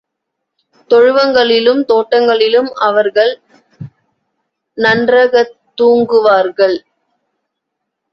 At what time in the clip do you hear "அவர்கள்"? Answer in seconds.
2.79-3.33